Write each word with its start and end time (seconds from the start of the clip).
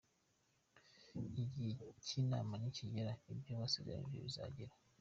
Igihe 1.23 1.69
cy'Imana 2.05 2.53
nikigera 2.61 3.11
ibyo 3.31 3.53
basezeranijwe 3.59 4.17
bizagera. 4.27 4.73